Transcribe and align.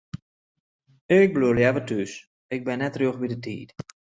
Ik 1.19 1.29
bliuw 1.33 1.53
leaver 1.57 1.83
thús, 1.87 2.11
ik 2.55 2.61
bin 2.67 2.79
net 2.81 2.97
rjocht 2.99 3.21
by 3.21 3.27
de 3.33 3.39
tiid. 3.43 3.69